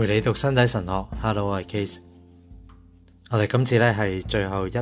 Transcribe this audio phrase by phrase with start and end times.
[0.00, 1.98] 陪你读身体神学，Hello，我系 Case。
[3.30, 4.72] 我哋今次咧系最后一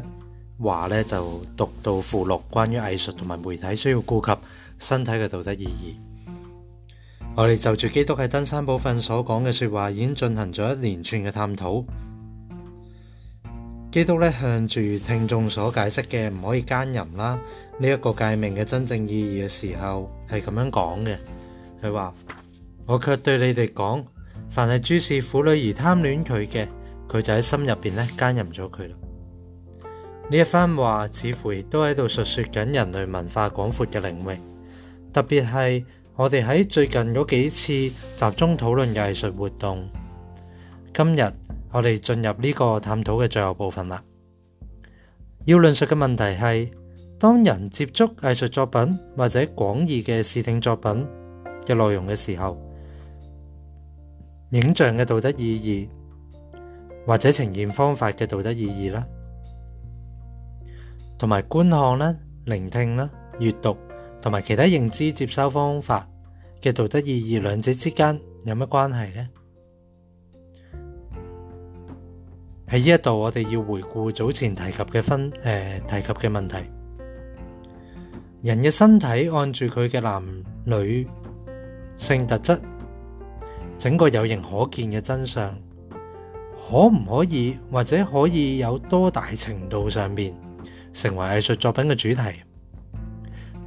[0.62, 4.30] 话咧，就读到附录关于艺术同埋媒体需要顾及
[4.78, 5.96] 身体嘅道德意义。
[7.34, 11.84] 我哋就住基督喺登山部分所讲嘅说话，已经进行咗一连串嘅探讨。
[13.90, 17.36] 基督咧向住听众所解释嘅唔可以奸淫啦
[17.76, 21.18] 呢一个界命嘅真正意义嘅时候，系咁样讲嘅，
[21.82, 22.14] 佢话
[22.86, 24.06] 我却对你哋讲。
[24.60, 26.66] 但系诸事苦女而贪恋佢嘅，
[27.08, 28.96] 佢就喺心入边咧奸淫咗佢啦。
[30.28, 34.36] 呢一番话似乎亦都喺度述说紧人类文化广阔嘅领域，
[35.12, 35.86] 特别系
[36.16, 39.88] 我哋喺最近嗰几次集中讨论艺术活动。
[40.92, 41.20] 今日
[41.70, 44.02] 我哋进入呢个探讨嘅最后部分啦。
[45.44, 46.72] 要论述嘅问题系，
[47.20, 51.06] 当人接触艺术作品或者广义嘅视听作品
[51.64, 52.67] 嘅内容嘅时候。
[54.50, 55.88] 影像嘅道德意义，
[57.06, 59.04] 或者呈现方法嘅道德意义啦，
[61.18, 62.14] 同埋观看啦、
[62.46, 63.76] 聆听啦、阅读
[64.22, 66.08] 同埋其他认知接收方法
[66.62, 69.28] 嘅道德意义，两者之间有乜关系呢？
[72.68, 76.56] 喺呢一度，我哋要回顾早前提及嘅分诶提及嘅问题。
[78.40, 80.22] 人嘅身体按住佢嘅男
[80.64, 81.06] 女
[81.98, 82.58] 性特质。
[83.78, 85.56] 整个有形可见嘅真相，
[86.68, 90.34] 可唔可以或者可以有多大程度上面
[90.92, 92.34] 成为艺术作品嘅主题，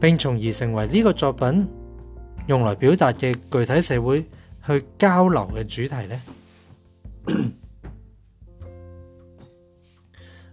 [0.01, 1.65] 并从而成为呢个作品
[2.47, 4.23] 用来表达嘅具体社会
[4.67, 6.21] 去交流嘅主题呢？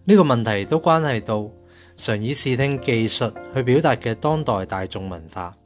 [0.05, 1.51] 呢个问题都关系到
[1.97, 5.58] 常以视听技术去表达嘅当代大众文化。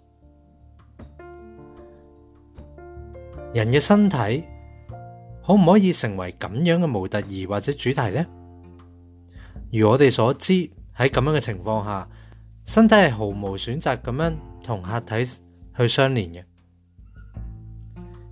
[3.53, 4.45] 人嘅身体
[5.47, 8.25] 可唔可以成为咁样嘅模特儿或者主题呢？
[9.71, 10.53] 如我哋所知，
[10.97, 12.09] 喺咁样嘅情况下，
[12.65, 15.27] 身体系毫无选择咁样同客体
[15.77, 16.43] 去相连嘅，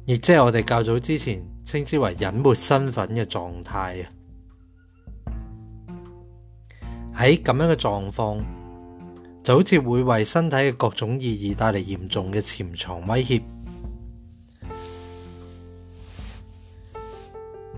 [0.06, 4.05] 亦即系我哋较早之前称之为隐没身份嘅状态啊。
[7.19, 8.43] 喺咁样嘅状况，
[9.43, 13.43] 就好似会为身体嘅各种意义带嚟严重嘅潜藏威胁。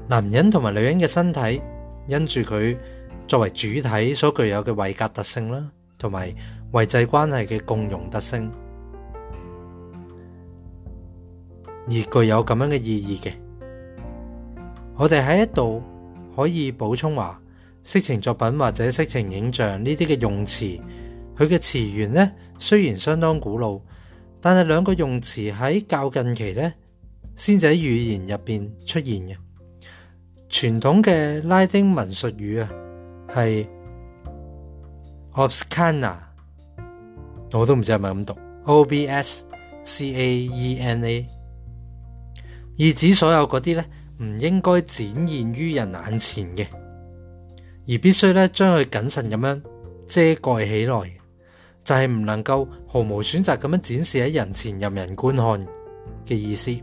[0.08, 1.60] 男人同埋女人嘅身体，
[2.08, 2.76] 因住佢
[3.28, 5.64] 作为主体所具有嘅位格特性啦，
[5.98, 6.32] 同埋
[6.72, 8.50] 位制关系嘅共融特性，
[11.86, 13.32] 而具有咁样嘅意义嘅。
[14.96, 15.82] 我哋喺一度
[16.34, 17.40] 可以补充话，
[17.84, 20.64] 色情作品或者色情影像呢啲嘅用词，
[21.36, 23.78] 佢嘅词源呢虽然相当古老，
[24.40, 26.72] 但系两个用词喺较近期呢
[27.36, 29.34] 先至喺语言入边出现嘅。
[30.52, 32.68] 傳統嘅拉丁文術語啊，
[33.26, 33.66] 係
[35.32, 36.20] o b s c a n a
[37.52, 39.44] 我都唔知系咪咁讀，o b s
[39.82, 41.26] c a e n a，
[42.76, 43.84] 意指所有嗰啲咧
[44.18, 46.66] 唔應該展現於人眼前嘅，
[47.88, 49.62] 而必須咧將佢謹慎咁樣
[50.06, 51.14] 遮蓋起來，
[51.82, 55.66] 就係唔能夠毫無選擇咁樣展示喺人前任人觀看
[56.26, 56.76] 嘅意思。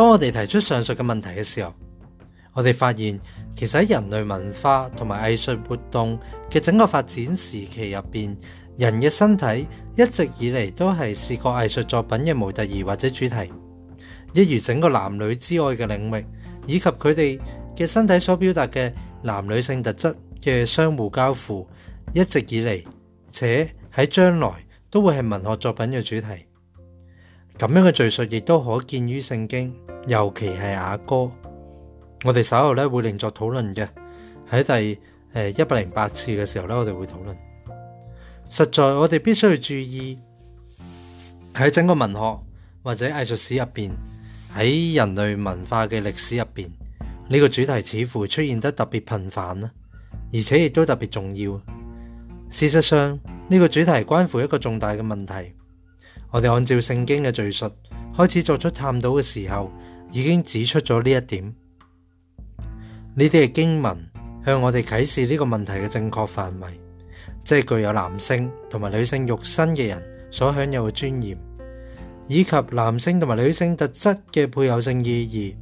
[0.00, 1.74] 当我哋提出上述嘅问题嘅时候，
[2.54, 3.20] 我哋发现
[3.54, 6.18] 其实喺人类文化同埋艺术活动
[6.50, 8.34] 嘅整个发展时期入边，
[8.78, 9.66] 人嘅身体
[9.98, 13.52] 一直以嚟都系视觉艺术作品嘅模特儿或者主题，
[14.32, 16.24] 一如整个男女之外嘅领域，
[16.64, 17.38] 以及佢哋
[17.76, 18.90] 嘅身体所表达嘅
[19.22, 21.68] 男女性特质嘅相互交付，
[22.14, 22.82] 一直以嚟
[23.32, 24.50] 且喺将来
[24.90, 26.26] 都会系文学作品嘅主题。
[27.58, 29.70] 咁样嘅叙述亦都可见于圣经。
[30.06, 31.30] 尤其系阿哥，
[32.24, 33.86] 我哋稍后咧会另作讨论嘅。
[34.50, 35.00] 喺第
[35.34, 37.36] 诶一百零八次嘅时候咧，我哋会讨论。
[38.48, 40.18] 实在我哋必须要注意，
[41.54, 42.42] 喺整个文学
[42.82, 43.90] 或者艺术史入边，
[44.56, 46.68] 喺人类文化嘅历史入边，
[47.28, 49.70] 呢个主题似乎出现得特别频繁啦，
[50.34, 51.60] 而且亦都特别重要。
[52.48, 53.18] 事实上，
[53.48, 55.32] 呢个主题关乎一个重大嘅问题。
[56.30, 57.70] 我哋按照圣经嘅叙述
[58.16, 59.70] 开始作出探讨嘅时候。
[60.12, 61.44] 已經指出咗呢一點，
[63.14, 63.96] 呢啲嘅經文
[64.44, 66.70] 向我哋啟示呢個問題嘅正確範圍，
[67.44, 70.02] 即係具有男性同埋女性肉身嘅人
[70.32, 71.36] 所享有嘅尊嚴，
[72.26, 75.54] 以及男性同埋女性特質嘅配偶性意義。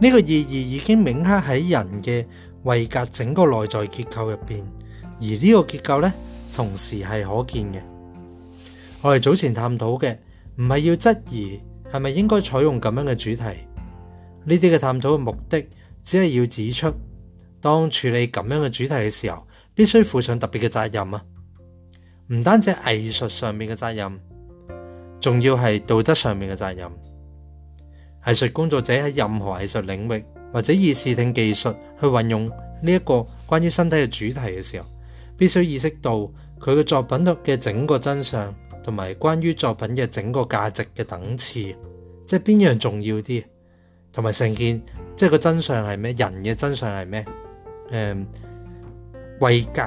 [0.00, 2.26] 呢個意義已經铭刻喺人嘅
[2.64, 4.64] 位格整個內在結構入邊，
[5.20, 6.12] 而呢個結構呢，
[6.56, 7.78] 同時係可見嘅。
[9.00, 10.16] 我哋早前探討嘅，
[10.56, 11.60] 唔係要質疑。
[11.92, 13.42] 系咪应该采用咁样嘅主题？
[13.44, 15.60] 呢啲嘅探讨嘅目的，
[16.02, 16.92] 只系要指出，
[17.60, 21.22] 当处理咁样嘅主题嘅时候，必须负上特别嘅责任啊！
[22.32, 24.18] 唔单止艺术上面嘅责任，
[25.20, 26.90] 仲要系道德上面嘅责任。
[28.26, 34.88] 艺术工作者喺任何艺术领域，或者以视听技术去运用呢一个关于身体嘅主题嘅时候，
[35.36, 36.16] 必须意识到
[36.58, 38.52] 佢嘅作品嘅整个真相。
[38.82, 41.74] 同埋关于作品嘅整个价值嘅等次，即
[42.26, 43.42] 系边样重要啲，
[44.12, 44.80] 同埋成件，
[45.16, 46.12] 即系个真相系咩？
[46.16, 47.24] 人嘅真相系咩？
[47.90, 48.16] 诶，
[49.40, 49.82] 位格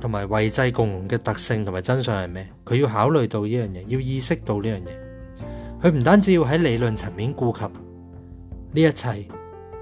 [0.00, 2.46] 同埋位制共荣嘅特性同埋真相系咩？
[2.64, 4.92] 佢要考虑到呢样嘢，要意识到呢样嘢，
[5.82, 9.24] 佢唔单止要喺理论层面顾及呢一切，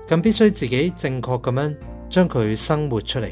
[0.09, 1.75] 更必须自己正确咁样
[2.09, 3.31] 将佢生活出嚟。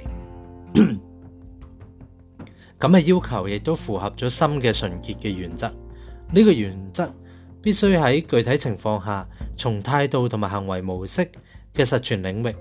[2.85, 5.67] 咁嘅要求亦都符合咗心嘅纯洁嘅原则。
[5.69, 7.11] 呢个原则
[7.63, 9.27] 必须喺具体情况下，
[9.57, 11.27] 从态度同埋行为模式
[11.75, 12.55] 嘅实存领域，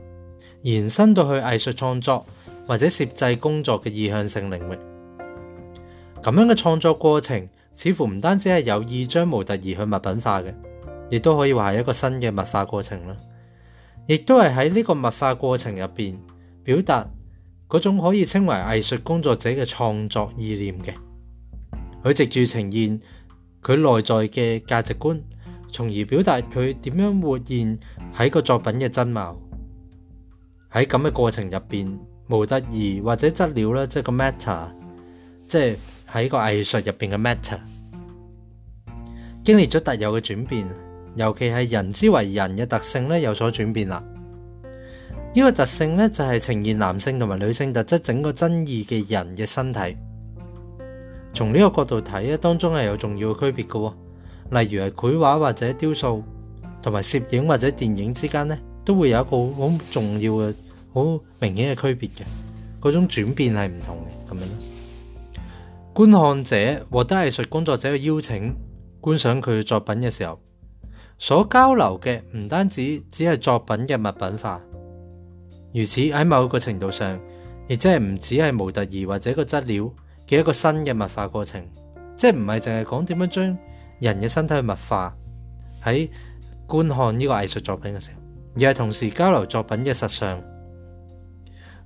[0.62, 2.25] 延伸到去艺术创作
[2.66, 4.78] 或者摄制工作嘅意向性领域。
[6.22, 10.54] 咁样嘅创作过程，似乎唔单止系有意将模特儿去物品化嘅，
[11.10, 13.14] 亦都可以话系一个新嘅物化过程啦。
[14.08, 16.18] 亦都系喺呢个物化过程入边
[16.64, 17.06] 表达。
[17.74, 20.94] 嗰种可以称为艺术工作者嘅创作意念嘅，
[22.04, 23.02] 佢直住呈现
[23.64, 25.20] 佢内在嘅价值观，
[25.72, 27.75] 从而表达佢点样活现
[28.16, 29.36] 喺个作品嘅真貌。
[30.72, 34.68] 喺咁嘅过程入边，模特儿或者质料啦，即系个 matter，
[35.48, 35.75] 即系
[36.12, 37.58] 喺个艺术入边嘅 matter，
[39.44, 40.70] 经历咗特有嘅转变，
[41.16, 44.04] 尤其系人之为人嘅特性咧有所转变啦。
[45.35, 49.97] 呢個特性咧就係呈現男性同埋女性特質整個爭議嘅人嘅身體。
[51.33, 53.94] 從呢個角度睇咧，當中係有重要嘅區別嘅。
[54.65, 56.24] 例如係繪畫或者雕塑
[56.83, 60.53] 同埋攝影或者電影之間咧，都會有一個好重要嘅
[60.94, 61.01] 好
[61.39, 62.24] 明顯嘅區別嘅
[62.79, 65.41] 嗰種轉變係唔同嘅咁樣。
[65.95, 68.53] 觀看者获得藝術工作者嘅邀請，
[69.01, 70.39] 觀賞佢嘅作品嘅時候，
[71.18, 74.62] 所交流嘅唔單止只係作品嘅物品化。
[75.74, 77.20] 如此喺某個程度上，
[77.68, 79.92] 亦即係唔止係模特兒或者個質料
[80.28, 81.62] 嘅一個新嘅物化過程，
[82.16, 83.58] 即係唔係淨係講點樣將
[84.00, 85.16] 人嘅身體物化
[85.84, 86.08] 喺
[86.68, 88.18] 觀看呢個藝術作品嘅時候，
[88.56, 90.40] 而係同時交流作品嘅實相。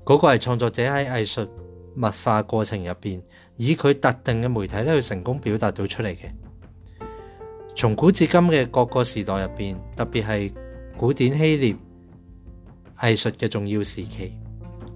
[0.03, 1.47] 嗰個係創作者喺藝術
[1.95, 3.21] 物化過程入边，
[3.55, 6.23] 以佢特定嘅媒體咧去成功表達到出嚟嘅。
[7.73, 10.51] 從古至今嘅各個時代入边，特別係
[10.97, 11.77] 古典希臘。
[13.01, 14.33] 藝術嘅重要時期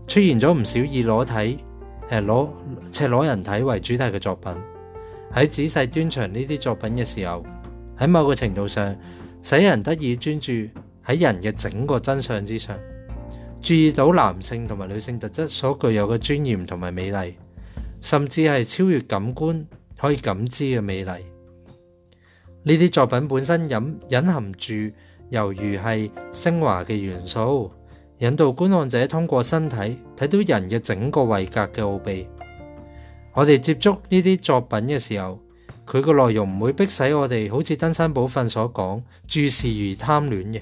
[0.07, 1.59] 出現咗唔少以裸體
[2.09, 2.53] 誒裸
[2.91, 4.51] 赤裸人體為主題嘅作品。
[5.31, 7.45] 喺仔細端详呢啲作品嘅時候，
[7.97, 8.93] 喺某個程度上
[9.41, 10.51] 使人得以專注
[11.05, 12.77] 喺人嘅整個真相之上，
[13.61, 17.33] 注意到男性同埋女性特質所具有嘅尊嚴同埋美麗，
[18.01, 19.65] 甚至係超越感官
[19.97, 21.19] 可以感知嘅美麗。
[22.63, 24.73] 呢啲作品本身隱隐含住
[25.31, 27.71] 猶如係升華嘅元素。
[28.21, 32.27] 引导观看者通过身体睇到人嘅整个位格嘅奥秘。
[33.33, 35.41] 我哋接触呢啲作品嘅时候，
[35.87, 40.61] 佢嘅内容唔会迫使我哋好似登山宝训所讲注视而贪恋嘅，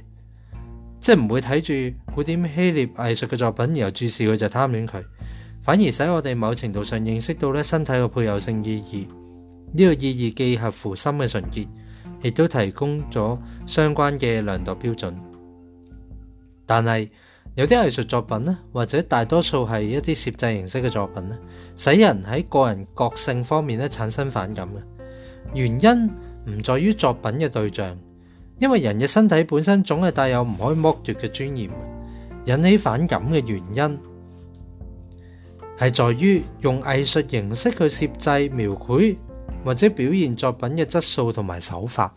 [1.01, 1.61] 即系唔会睇
[1.91, 5.03] 住古典希腊艺术嘅作品，然后注视佢就贪恋佢，
[5.61, 9.05] 反而使我哋某程度上认识到咧身体嘅配偶性意义。
[9.73, 11.67] 呢个意义既合乎心嘅纯洁，
[12.23, 15.13] 亦都提供咗相关嘅量度标准，
[16.65, 17.11] 但系。
[17.59, 21.37] 有啲艺术作品咧，或者大多数系一啲摄制形式嘅作品咧，
[21.75, 24.79] 使人喺个人个性方面咧产生反感嘅
[25.53, 27.99] 原因唔在于作品嘅对象，
[28.59, 31.69] 因为人嘅身体本身总系带有唔可以剥夺嘅尊严。
[32.45, 33.99] 引起反感嘅原因
[35.79, 38.07] 系在于用艺术形式去摄
[38.39, 39.17] 制、描绘
[39.65, 42.15] 或者表现作品嘅质素同埋手法。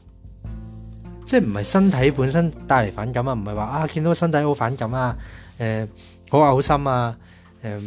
[1.33, 3.33] 即系唔系身体本身带嚟反感啊？
[3.33, 5.17] 唔系话啊见到身体好反感啊？
[5.57, 5.89] 诶，
[6.31, 7.17] 好呕心啊？
[7.63, 7.81] 诶，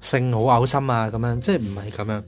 [0.00, 1.10] 性好呕心啊？
[1.12, 2.22] 咁样即系唔系咁样？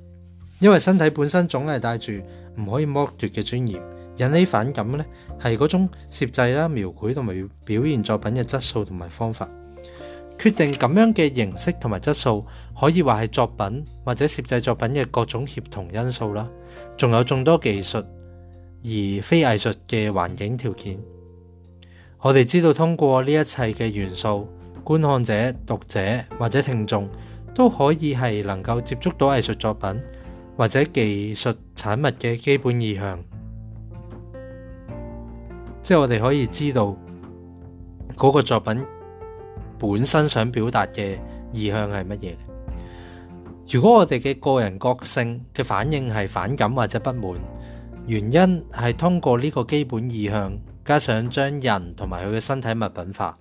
[0.58, 2.10] 因为身体本身总系带住
[2.56, 3.80] 唔可以剥夺嘅尊严，
[4.16, 5.04] 引起反感呢，
[5.40, 7.34] 系嗰种摄制啦、描绘同埋
[7.64, 9.48] 表现作品嘅质素同埋方法，
[10.36, 12.44] 决定咁样嘅形式同埋质素，
[12.80, 16.48] 可以话系作品或者摄制作品嘅各种协同因素啦，
[16.96, 18.02] 仲有众多技术。
[18.84, 20.98] 而非艺术嘅环境条件，
[22.20, 24.48] 我哋知道通过呢一切嘅元素，
[24.84, 26.00] 观看者、读者
[26.38, 27.08] 或者听众
[27.54, 30.00] 都可以系能够接触到艺术作品
[30.56, 33.18] 或者技术产物嘅基本意向，
[35.82, 36.96] 即系我哋可以知道
[38.14, 38.82] 嗰个作品
[39.78, 41.18] 本身想表达嘅
[41.52, 42.34] 意向系乜嘢。
[43.70, 47.40] 如果我哋嘅个人个性嘅反应系反感或者不满。
[48.08, 53.38] 原因係通過呢個基本意向，加上將人同埋佢嘅身體物品化，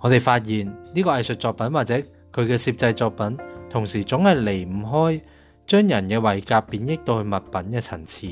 [0.00, 1.94] 我哋發現呢個藝術作品或者
[2.32, 3.36] 佢嘅攝製作品，
[3.68, 5.20] 同時總係離唔開
[5.66, 8.26] 將人嘅外甲贬益到去物品嘅層次，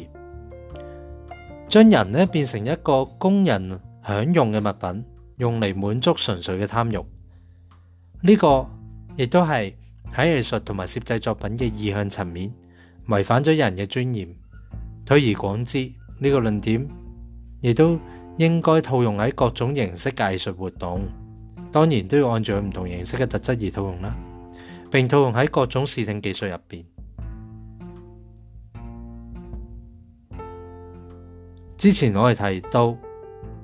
[1.68, 5.04] 將人呢變成一個工人享用嘅物品，
[5.36, 7.04] 用嚟滿足純粹嘅貪欲。
[8.26, 8.66] 呢個
[9.16, 9.74] 亦都係
[10.14, 12.50] 喺藝術同埋攝製作品嘅意向層面。
[13.08, 14.28] 违反咗人嘅尊严。
[15.04, 15.78] 推而广之，
[16.18, 16.86] 呢个论点
[17.60, 17.98] 亦都
[18.36, 21.00] 应该套用喺各种形式嘅艺术活动，
[21.72, 24.14] 当然都要按照唔同形式嘅特质而套用啦，
[24.90, 26.84] 并套用喺各种视听技术入边。
[31.76, 32.96] 之前我哋提到，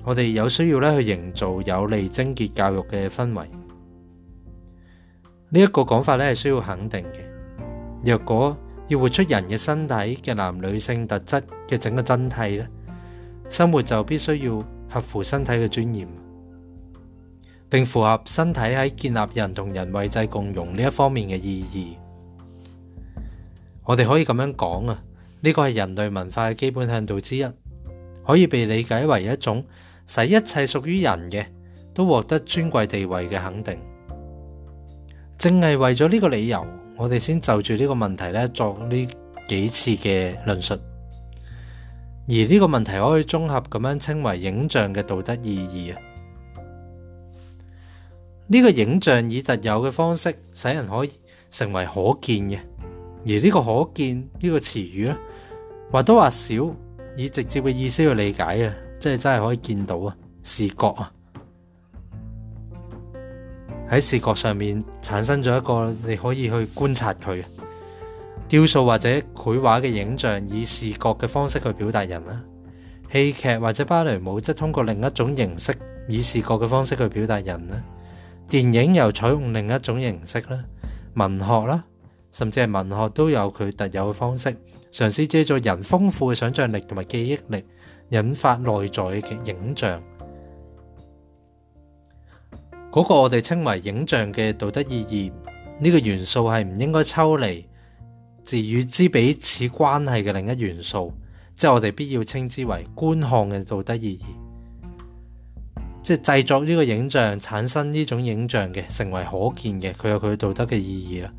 [0.03, 3.49] 我哋有需要咧去营造有利精洁教育嘅氛围，
[5.49, 7.19] 呢一个讲法咧系需要肯定嘅。
[8.03, 8.57] 若果
[8.89, 12.67] 要活出人嘅身体嘅男女性特质嘅整个真谛咧，
[13.47, 14.57] 生活就必须要
[14.89, 16.07] 合乎身体嘅尊严，
[17.69, 21.97] 并符合身体喺建立人同人位制共融呢一方面嘅意义。
[23.85, 25.03] 我哋可以咁样讲啊，
[25.39, 27.45] 呢个系人类文化嘅基本向导之一，
[28.25, 29.63] 可以被理解为一种
[30.07, 31.45] 使一切属于人嘅
[31.93, 33.77] 都获得尊贵地位嘅肯定。
[35.37, 36.65] 正系为咗呢个理由。
[36.99, 39.07] 我哋先就住呢个问题咧，作呢
[39.47, 40.73] 几次嘅论述。
[42.27, 45.97] 而呢个问题可以综合咁样称为影像嘅道德意义啊。
[48.47, 51.11] 呢个影像以特有嘅方式，使人可以
[51.49, 52.59] 成为可见嘅。
[53.25, 55.15] 而呢个可见呢个词语咧，
[55.93, 56.55] 或多或少
[57.15, 60.13] 以直接嘅意思去理解啊，即系真系可以见到啊，
[60.43, 61.09] 视觉啊。
[63.89, 67.43] 喺視覺上面產生咗一個你可以去觀察佢
[68.47, 72.41] 雕塑或者繪畫嘅影像，以視覺嘅方式去表達人啦；
[73.11, 75.75] 戲劇或者芭蕾舞則通過另一種形式，
[76.07, 77.81] 以視覺嘅方式去表達人啦。
[78.47, 80.63] 電影又採用另一種形式啦，
[81.15, 81.83] 文學啦，
[82.31, 84.49] 甚至係文學都有佢特有嘅方式，
[84.91, 87.65] 嘗試借助人豐富嘅想象力同埋記憶力，
[88.09, 89.99] 引發內在嘅影像。
[92.91, 95.31] 嗰个我哋称为影像嘅道德意义，
[95.79, 97.63] 呢个元素系唔应该抽离，
[98.43, 101.13] 自与之彼此关系嘅另一元素，
[101.55, 104.25] 即系我哋必要称之为观看嘅道德意义，
[106.01, 111.31] 即系制作呢个影像产生呢种影像嘅，成为可见嘅，佢有佢道德嘅意义啦。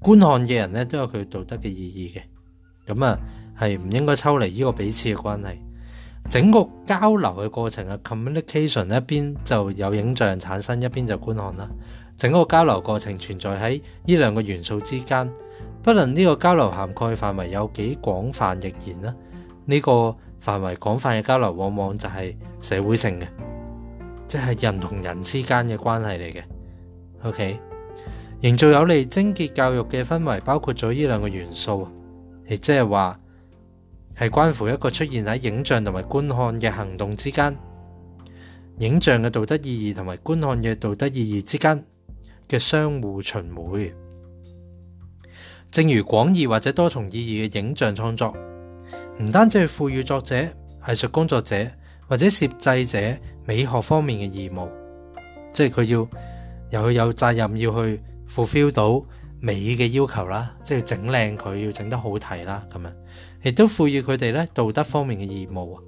[0.00, 2.12] 观看嘅人咧都有佢道德嘅意义
[2.88, 3.16] 嘅，咁啊
[3.60, 5.46] 系唔应该抽离呢个彼此嘅关系。
[6.30, 11.68] 整個交流嘅過程啊，communication 一邊就有影像產生，一邊就觀看啦。
[12.16, 15.28] 整個交流過程存在喺呢兩個元素之間，
[15.82, 19.14] 不論呢個交流涵蓋範圍有幾廣泛，亦然啦。
[19.64, 19.90] 呢個
[20.40, 23.26] 範圍廣泛嘅交流，往往就係社會性嘅，
[24.28, 26.42] 即係人同人之間嘅關係嚟嘅。
[27.28, 27.58] OK，
[28.42, 31.88] 營造有利精緻教育嘅氛圍，包括咗呢兩個元素，
[32.48, 33.19] 亦即係話。
[34.20, 37.56] 係關乎一個出現喺影像同埋觀看嘅行動之間，
[38.76, 41.82] 影像嘅道德意義同埋觀看嘅道德意義之間
[42.46, 43.90] 嘅相互循回。
[45.70, 48.34] 正如廣義或者多重意義嘅影像創作，
[49.22, 50.36] 唔單止係賦予作者、
[50.84, 51.66] 藝術工作者
[52.06, 54.68] 或者摄制者美學方面嘅義務，
[55.50, 56.08] 即係佢要
[56.82, 57.98] 又要有責任要去
[58.30, 59.02] fulfill 到
[59.40, 62.92] 美嘅要求啦，即係整靚佢要整得好睇啦，咁样。
[63.42, 65.82] 亦都賦予佢哋咧道德方面嘅義務啊，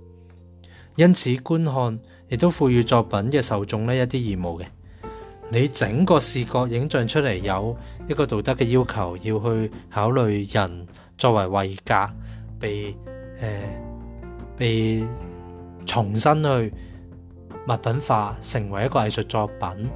[0.97, 4.67] 因此觀看亦都賦予作品嘅受眾咧一啲義務嘅。
[5.51, 7.77] 你整個視覺影像出嚟有
[8.09, 10.87] 一個道德嘅要求，要去考慮人
[11.19, 12.09] 作為位格
[12.59, 12.95] 被誒
[14.57, 15.07] 被
[15.85, 16.73] 重新去
[17.69, 19.91] 物品化，成為一個藝術作品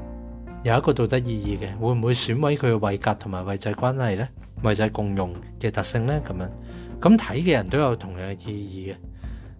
[0.62, 4.28] 有一個道德意義嘅，會唔會损毁佢嘅位格同埋位制關係呢？
[4.62, 6.20] 位制共用嘅特性呢？
[6.26, 6.48] 咁樣。
[7.00, 8.96] 咁睇嘅人都有同樣嘅意義嘅，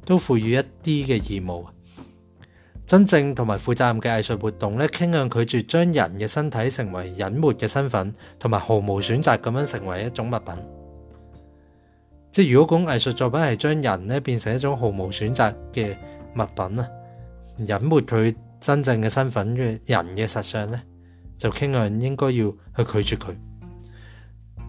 [0.07, 1.66] 都賦予一啲嘅義務。
[2.87, 10.55] 真正同埋負責任嘅藝術活動咧，傾向拒絕將人嘅身體成為隱沒嘅身份，同埋毫無選擇咁樣成為一種物品。
[12.33, 15.97] 即係如果講藝術作品係將人咧變成一種毫無選擇嘅
[16.35, 16.88] 物品啊，
[17.61, 20.81] 隱沒佢真正嘅身份嘅人嘅實相咧，
[21.37, 22.50] 就傾向應該要
[22.85, 23.35] 去拒絕佢。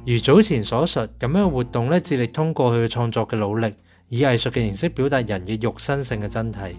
[0.10, 3.74] 如早前所述，咁样嘅活动咧，致力通过佢嘅创作嘅努力，
[4.08, 6.72] 以艺术嘅形式表达人嘅肉身性嘅真谛，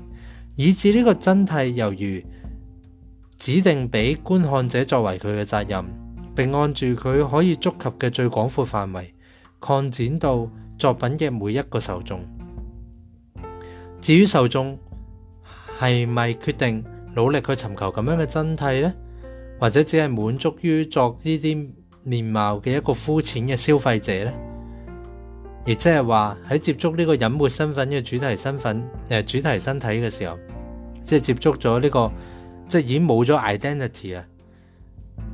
[0.57, 2.23] 以至呢个真谛犹如
[3.39, 5.85] 指定俾观看者作为佢嘅责任，
[6.35, 9.13] 并按住佢可以触及嘅最广阔范围，
[9.61, 12.25] 扩展到作品嘅每一个受众。
[14.01, 14.79] 至于受众
[15.79, 16.83] 系咪决定
[17.15, 18.95] 努力去寻求咁样嘅真谛呢？
[19.61, 21.73] 或者只系满足于作呢啲？
[22.09, 24.33] 面貌嘅一個膚淺嘅消費者咧，
[25.67, 30.39] 亦即係話喺接觸呢個隱沒身份嘅主題身份，誒主題身體嘅時候，
[31.05, 32.11] 即係接觸咗呢個，
[32.67, 34.25] 即係已經冇咗 identity 啊，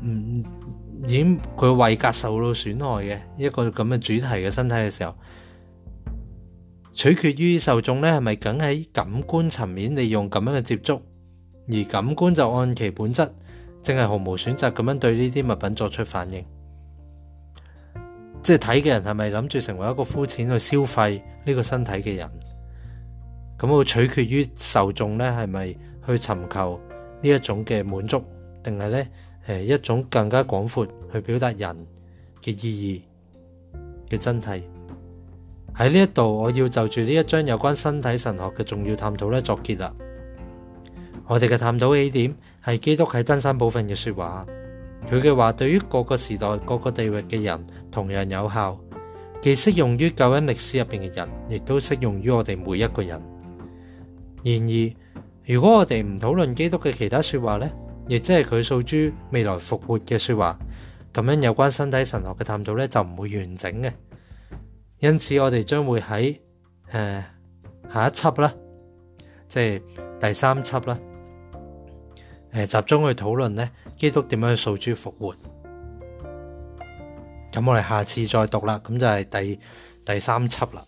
[0.02, 0.44] 嗯，
[1.04, 5.14] 已經佢位格受到損害嘅一個咁嘅主題嘅身體嘅時候，
[6.92, 11.00] 取決於受眾咧係咪梗喺感官層面利用咁樣嘅接觸，
[11.72, 13.30] 而感官就按其本質
[13.84, 16.44] 正係毫無選擇咁樣對呢啲物品作出反應。
[18.44, 22.30] 即係睇嘅人係咪諗住成為一個膚淺去消費呢個身體嘅人？
[23.58, 25.66] 咁會取決於受眾呢係咪
[26.06, 26.80] 去尋求
[27.22, 28.22] 呢一種嘅滿足，
[28.62, 29.06] 定係呢
[29.46, 31.86] 诶一種更加廣闊去表達人
[32.42, 33.00] 嘅意
[34.10, 34.62] 義嘅真谛？
[35.74, 39.90] 喺呢一度，我要就住呢一張有關身體神學嘅重要探討呢作結啦。
[41.26, 44.46] 我哋嘅探討起點係基督喺登山部分嘅说話，
[45.08, 47.64] 佢嘅話對於各個時代、各個地域嘅人。
[47.94, 48.76] 同樣有效，
[49.40, 53.22] 既適用於舊恩歷史入边嘅人，亦都適用於我哋每一個人。
[54.42, 57.70] 然而，如果我哋唔討論基督嘅其他说話呢，
[58.08, 58.96] 亦即係佢诉诸
[59.30, 60.58] 未來復活嘅说話，
[61.12, 63.92] 咁樣有關身體神學嘅探討呢，就唔會完整嘅。
[64.98, 66.36] 因此，我哋將會喺
[66.90, 66.90] 誒
[67.92, 68.54] 下一輯啦，
[69.46, 69.82] 即係
[70.20, 70.98] 第三輯啦，
[72.66, 75.36] 集中去討論呢基督點樣去掃豬復活。
[77.54, 79.60] 咁我哋下次再讀啦，咁就係第
[80.04, 80.84] 第三輯啦。